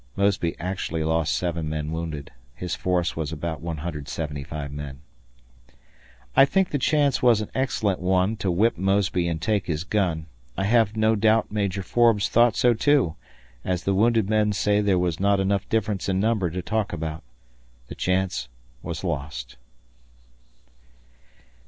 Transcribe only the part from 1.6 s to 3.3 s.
men wounded. His force